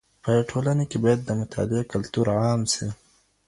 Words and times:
په 0.23 0.31
ټولنه 0.49 0.83
کي 0.89 0.97
بايد 1.03 1.19
د 1.25 1.29
مطالعې 1.39 1.83
کلتور 1.93 2.25
عام 2.39 2.61
سي. 2.73 2.87